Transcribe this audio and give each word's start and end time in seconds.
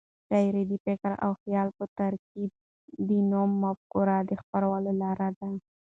شاعري 0.29 0.63
د 0.71 0.73
فکر 0.85 1.11
او 1.25 1.31
خیال 1.41 1.67
په 1.77 1.85
ترکیب 1.97 2.49
د 3.07 3.09
نوو 3.31 3.55
مفکورو 3.63 4.17
د 4.29 4.31
خپرولو 4.41 4.91
لار 5.01 5.19
ده. 5.39 5.47